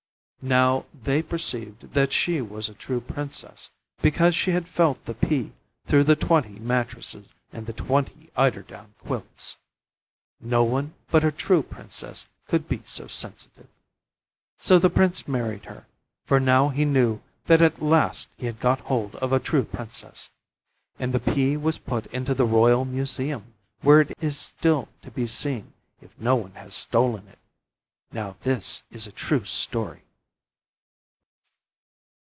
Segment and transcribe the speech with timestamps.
[0.43, 3.69] Now they perceived that she was a true Princess,
[4.01, 5.53] because she had felt the pea
[5.85, 9.57] through the twenty mattresses and the twenty eider down quilts.
[10.39, 13.67] No one but a true Princess could be so sensitive.
[14.57, 15.85] So the Prince married her,
[16.25, 20.31] for now he knew that at last he had got hold of a true Princess.
[20.97, 25.27] And the pea was put into the Royal Museum, where it is still to be
[25.27, 27.37] seen if no one has stolen it.
[28.11, 30.01] Now this is a true story.